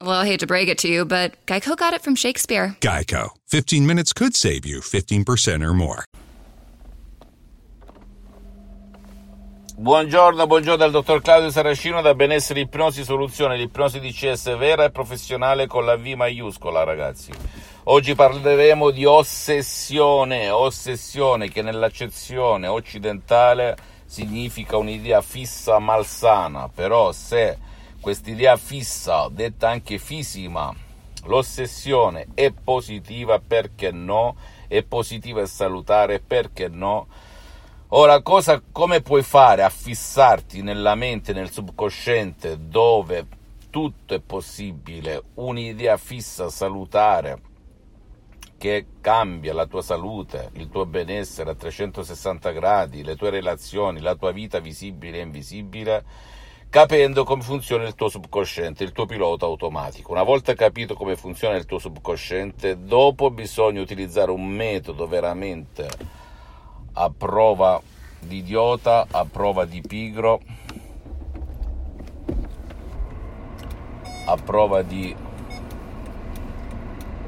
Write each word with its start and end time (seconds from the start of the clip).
Well, 0.00 0.12
I 0.12 0.26
hate 0.26 0.38
to 0.40 0.46
break 0.46 0.68
it 0.68 0.78
to 0.78 0.88
you, 0.88 1.04
but 1.04 1.34
Geico 1.46 1.76
got 1.76 1.92
it 1.92 2.02
from 2.02 2.14
Shakespeare. 2.14 2.76
Geico. 2.80 3.30
15 3.48 3.84
minutes 3.84 4.12
could 4.12 4.36
save 4.36 4.64
you 4.64 4.78
15% 4.80 5.60
or 5.60 5.74
more. 5.74 6.04
Buongiorno, 9.76 10.46
buongiorno 10.46 10.76
dal 10.76 10.92
dottor 10.92 11.20
Claudio 11.20 11.50
Saracino 11.50 12.00
da 12.00 12.14
Benessere 12.14 12.60
Ipnosi 12.60 13.02
Soluzione, 13.02 13.56
l'ipnosi 13.56 13.98
DCS 13.98 14.56
vera 14.56 14.84
e 14.84 14.90
professionale 14.90 15.66
con 15.66 15.84
la 15.84 15.96
V 15.96 16.06
maiuscola, 16.14 16.84
ragazzi. 16.84 17.32
Oggi 17.84 18.14
parleremo 18.14 18.90
di 18.90 19.04
ossessione, 19.04 20.48
ossessione 20.48 21.48
che 21.48 21.62
nell'accezione 21.62 22.68
occidentale 22.68 23.76
significa 24.04 24.76
un'idea 24.76 25.22
fissa 25.22 25.80
malsana, 25.80 26.68
però 26.68 27.10
se 27.10 27.66
quest'idea 28.00 28.56
fissa, 28.56 29.28
detta 29.30 29.68
anche 29.68 29.98
fisima, 29.98 30.74
l'ossessione 31.24 32.28
è 32.34 32.52
positiva, 32.52 33.40
perché 33.40 33.90
no? 33.90 34.36
È 34.66 34.82
positiva 34.82 35.40
e 35.40 35.46
salutare, 35.46 36.20
perché 36.20 36.68
no? 36.68 37.06
Ora, 37.88 38.20
cosa, 38.20 38.62
come 38.70 39.00
puoi 39.00 39.22
fare 39.22 39.62
a 39.62 39.70
fissarti 39.70 40.62
nella 40.62 40.94
mente, 40.94 41.32
nel 41.32 41.50
subconsciente, 41.50 42.68
dove 42.68 43.26
tutto 43.70 44.14
è 44.14 44.20
possibile, 44.20 45.22
un'idea 45.34 45.96
fissa, 45.96 46.50
salutare, 46.50 47.40
che 48.58 48.86
cambia 49.00 49.54
la 49.54 49.66
tua 49.66 49.82
salute, 49.82 50.50
il 50.54 50.68
tuo 50.68 50.84
benessere 50.84 51.50
a 51.50 51.54
360 51.54 52.50
gradi, 52.50 53.04
le 53.04 53.16
tue 53.16 53.30
relazioni, 53.30 54.00
la 54.00 54.16
tua 54.16 54.32
vita 54.32 54.58
visibile 54.58 55.18
e 55.18 55.22
invisibile, 55.22 56.04
capendo 56.70 57.24
come 57.24 57.42
funziona 57.42 57.86
il 57.86 57.94
tuo 57.94 58.08
subconsciente, 58.08 58.84
il 58.84 58.92
tuo 58.92 59.06
pilota 59.06 59.46
automatico. 59.46 60.12
Una 60.12 60.22
volta 60.22 60.54
capito 60.54 60.94
come 60.94 61.16
funziona 61.16 61.56
il 61.56 61.64
tuo 61.64 61.78
subconsciente, 61.78 62.84
dopo 62.84 63.30
bisogna 63.30 63.80
utilizzare 63.80 64.30
un 64.30 64.46
metodo 64.46 65.06
veramente 65.06 65.88
a 66.92 67.10
prova 67.16 67.80
di 68.20 68.38
idiota, 68.38 69.06
a 69.10 69.24
prova 69.24 69.64
di 69.64 69.80
pigro, 69.80 70.40
a 74.26 74.36
prova 74.36 74.82
di 74.82 75.14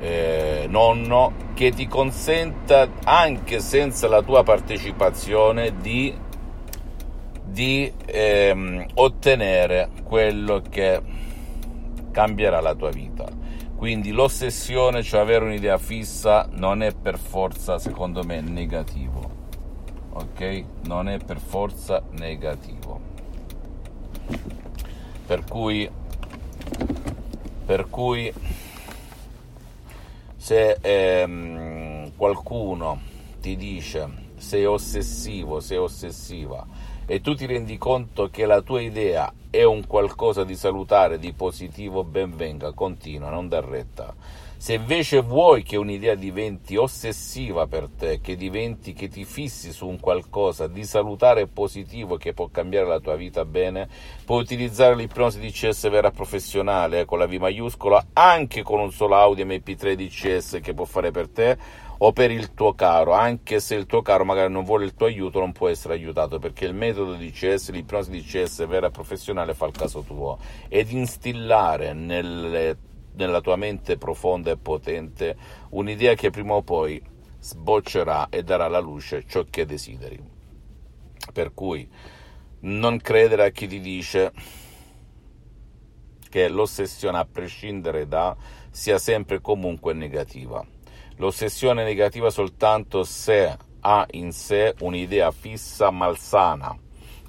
eh, 0.01 0.67
nonno 0.69 1.33
che 1.55 1.71
ti 1.71 1.87
consenta 1.87 2.89
anche 3.05 3.61
senza 3.61 4.09
la 4.09 4.23
tua 4.23 4.43
partecipazione 4.43 5.77
di, 5.79 6.15
di 7.61 7.93
ehm, 8.07 8.87
ottenere 8.95 9.91
quello 10.05 10.63
che 10.67 10.99
cambierà 12.11 12.59
la 12.63 12.75
tua 12.75 12.89
vita. 12.89 13.29
Quindi 13.77 14.13
l'ossessione, 14.13 15.03
cioè 15.03 15.21
avere 15.21 15.45
un'idea 15.45 15.77
fissa, 15.77 16.49
non 16.53 16.83
è 16.83 16.95
per 16.95 17.19
forza, 17.19 17.79
secondo 17.79 18.25
me, 18.25 18.41
negativo. 18.41 19.31
Ok? 20.13 20.65
Non 20.85 21.11
è 21.11 21.19
per 21.19 21.39
forza 21.39 22.03
negativo. 22.13 22.99
Per 25.27 25.45
cui, 25.45 25.91
per 27.67 27.91
cui 27.91 28.33
se 30.35 30.79
ehm, 30.81 32.13
qualcuno 32.17 33.01
ti 33.39 33.55
dice 33.55 34.29
sei 34.39 34.65
ossessivo, 34.65 35.61
sei 35.61 35.77
ossessiva 35.77 36.67
e 37.11 37.21
tu 37.21 37.35
ti 37.35 37.45
rendi 37.45 37.77
conto 37.77 38.29
che 38.31 38.47
la 38.47 38.61
tua 38.61 38.81
idea 38.81 39.33
è 39.51 39.65
un 39.65 39.85
qualcosa 39.85 40.45
di 40.45 40.55
salutare, 40.55 41.19
di 41.19 41.33
positivo, 41.33 42.05
ben 42.05 42.37
venga, 42.37 42.71
continua, 42.71 43.31
non 43.31 43.49
dar 43.49 43.65
retta. 43.65 44.15
Se 44.57 44.75
invece 44.75 45.21
vuoi 45.21 45.65
che 45.65 45.77
un'idea 45.77 46.15
diventi 46.15 46.77
ossessiva 46.77 47.67
per 47.67 47.89
te, 47.89 48.21
che 48.21 48.37
diventi, 48.37 48.93
che 48.93 49.09
ti 49.09 49.25
fissi 49.25 49.73
su 49.73 49.89
un 49.89 49.99
qualcosa 49.99 50.69
di 50.69 50.85
salutare 50.85 51.41
e 51.41 51.47
positivo 51.49 52.17
che 52.17 52.33
può 52.33 52.47
cambiare 52.47 52.87
la 52.87 53.01
tua 53.01 53.17
vita 53.17 53.45
bene, 53.45 53.89
puoi 54.25 54.41
utilizzare 54.41 54.95
l'ipnosi 54.95 55.41
DCS 55.41 55.91
vera 55.91 56.13
professionale 56.13 57.01
eh, 57.01 57.05
con 57.07 57.19
la 57.19 57.27
V 57.27 57.33
maiuscola, 57.33 58.07
anche 58.13 58.63
con 58.63 58.79
un 58.79 58.93
solo 58.93 59.17
audio 59.17 59.45
MP3 59.45 59.95
DCS 59.95 60.61
che 60.63 60.75
può 60.75 60.85
fare 60.85 61.11
per 61.11 61.27
te 61.27 61.89
o 62.03 62.13
per 62.13 62.31
il 62.31 62.55
tuo 62.55 62.75
caro, 62.75 63.13
anche 63.13 63.61
se 63.61 63.75
il 63.75 63.87
tuo 63.87 64.01
caro 64.03 64.25
magari 64.25 64.53
non 64.53 64.65
vuole 64.65 64.85
il 64.85 64.95
tuo 64.95 65.07
aiuto, 65.07 65.39
non 65.39 65.53
può 65.53 65.69
essere 65.69 65.95
aiutato 65.95 66.39
perché 66.39 66.65
il 66.65 66.75
metodo 66.75 67.15
DCS, 67.15 67.71
l'ipnosi 67.71 68.11
DCS 68.11 68.67
vera 68.67 68.87
e 68.87 68.91
professionale 68.91 69.55
fa 69.55 69.67
il 69.67 69.73
caso 69.73 70.01
tuo 70.03 70.39
ed 70.69 70.91
instillare 70.91 71.93
nelle 71.93 72.89
nella 73.13 73.41
tua 73.41 73.57
mente 73.57 73.99
profonda 73.99 74.51
e 74.51 74.57
potente 74.57 75.37
un'idea 75.71 76.15
che 76.15 76.31
prima 76.31 76.55
o 76.55 76.63
poi 76.63 77.03
sboccerà 77.39 78.29
e 78.29 78.43
darà 78.43 78.67
alla 78.67 78.79
luce 78.79 79.25
ciò 79.27 79.45
che 79.49 79.67
desideri. 79.67 80.23
Per 81.33 81.53
cui 81.53 81.89
non 82.61 82.99
credere 82.99 83.47
a 83.47 83.51
chi 83.51 83.67
ti 83.67 83.81
dice 83.81 84.33
che 86.29 86.49
l'ossessione, 86.49 87.19
a 87.19 87.25
prescindere 87.25 88.07
da, 88.07 88.37
sia 88.71 88.99
sempre 88.99 89.37
e 89.37 89.41
comunque 89.41 89.93
negativa. 89.93 90.65
L'ossessione 91.21 91.83
è 91.83 91.85
negativa 91.85 92.31
soltanto 92.31 93.05
se 93.05 93.55
ha 93.81 94.07
in 94.13 94.33
sé 94.33 94.75
un'idea 94.81 95.31
fissa 95.31 95.91
malsana 95.91 96.75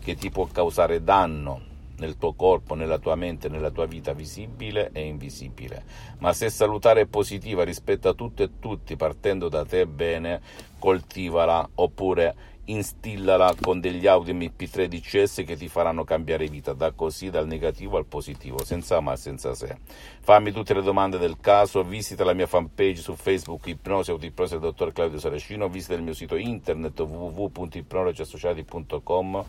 che 0.01 0.15
ti 0.15 0.29
può 0.29 0.47
causare 0.49 1.03
danno, 1.03 1.61
nel 2.01 2.17
tuo 2.17 2.33
corpo, 2.33 2.73
nella 2.73 2.97
tua 2.97 3.15
mente, 3.15 3.47
nella 3.47 3.69
tua 3.69 3.85
vita 3.85 4.13
visibile 4.13 4.89
e 4.91 5.05
invisibile. 5.05 5.83
Ma 6.17 6.33
se 6.33 6.49
salutare 6.49 7.01
è 7.01 7.05
positiva 7.05 7.63
rispetto 7.63 8.09
a 8.09 8.13
tutto 8.13 8.41
e 8.41 8.49
tutti, 8.59 8.95
partendo 8.95 9.47
da 9.47 9.63
te 9.63 9.85
bene, 9.85 10.41
coltivala 10.79 11.69
oppure 11.75 12.49
instillala 12.65 13.55
con 13.59 13.79
degli 13.79 14.05
audio 14.07 14.33
MP3 14.33 14.85
DCS 14.85 15.43
che 15.45 15.55
ti 15.55 15.67
faranno 15.67 16.03
cambiare 16.03 16.47
vita, 16.47 16.73
da 16.73 16.91
così 16.91 17.29
dal 17.29 17.45
negativo 17.45 17.97
al 17.97 18.05
positivo, 18.05 18.63
senza 18.63 18.99
ma 18.99 19.15
senza 19.15 19.53
se. 19.53 19.77
Fammi 20.21 20.51
tutte 20.51 20.73
le 20.73 20.81
domande 20.81 21.19
del 21.19 21.37
caso, 21.39 21.83
visita 21.83 22.23
la 22.23 22.33
mia 22.33 22.47
fanpage 22.47 23.01
su 23.01 23.13
Facebook 23.15 23.67
Ipnosi 23.67 24.09
Autoipnosi 24.11 24.53
del 24.53 24.61
dottor 24.61 24.91
Claudio 24.91 25.19
Saracino, 25.19 25.69
visita 25.69 25.93
il 25.93 26.01
mio 26.01 26.13
sito 26.13 26.35
internet 26.35 26.99
www.ipnologiassociati.com 26.99 29.45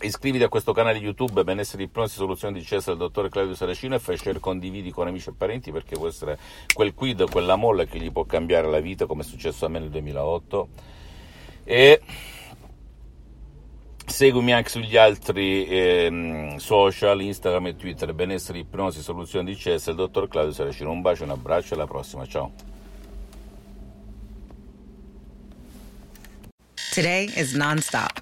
Iscriviti 0.00 0.42
a 0.42 0.48
questo 0.48 0.72
canale 0.72 0.98
YouTube 0.98 1.44
Benessere 1.44 1.84
Ipnosi 1.84 2.14
Soluzione 2.14 2.58
di 2.58 2.64
CS 2.64 2.86
del 2.86 2.96
dottor 2.96 3.28
Claudio 3.28 3.54
Saracino 3.54 3.94
e 3.94 3.98
fai 3.98 4.16
share 4.16 4.40
condividi 4.40 4.90
con 4.90 5.06
amici 5.06 5.28
e 5.28 5.32
parenti 5.32 5.70
perché 5.70 5.96
può 5.96 6.08
essere 6.08 6.38
quel 6.72 6.94
quid, 6.94 7.30
quella 7.30 7.56
molla 7.56 7.84
che 7.84 7.98
gli 7.98 8.10
può 8.10 8.24
cambiare 8.24 8.68
la 8.68 8.80
vita 8.80 9.06
come 9.06 9.22
è 9.22 9.24
successo 9.24 9.66
a 9.66 9.68
me 9.68 9.78
nel 9.78 9.90
2008 9.90 10.68
e 11.64 12.00
seguimi 14.06 14.52
anche 14.52 14.70
sugli 14.70 14.96
altri 14.96 15.66
eh, 15.66 16.54
social, 16.58 17.20
Instagram 17.20 17.66
e 17.68 17.76
Twitter 17.76 18.12
Benessere 18.12 18.58
Ipnosi 18.58 19.02
Soluzione 19.02 19.44
di 19.50 19.56
CS 19.56 19.86
del 19.86 19.94
dottor 19.96 20.28
Claudio 20.28 20.52
Saracino. 20.52 20.90
Un 20.90 21.00
bacio, 21.00 21.24
un 21.24 21.30
abbraccio 21.30 21.74
e 21.74 21.76
alla 21.76 21.86
prossima, 21.86 22.26
ciao. 22.26 22.52
Today 26.92 27.32
is 27.36 27.54
non-stop 27.54 28.21